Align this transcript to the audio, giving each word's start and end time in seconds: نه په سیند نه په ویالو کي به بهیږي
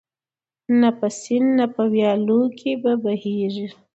نه 0.79 0.89
په 0.99 1.07
سیند 1.19 1.47
نه 1.59 1.65
په 1.73 1.83
ویالو 1.93 2.41
کي 2.59 2.71
به 2.81 2.91
بهیږي 3.03 3.67